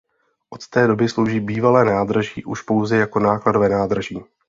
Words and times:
Od 0.49 0.67
té 0.69 0.87
doby 0.87 1.09
slouží 1.09 1.39
bývalé 1.39 1.85
nádraží 1.85 2.45
už 2.45 2.61
pouze 2.61 2.97
jako 2.97 3.19
nákladové 3.19 3.69
nádraží. 3.69 4.17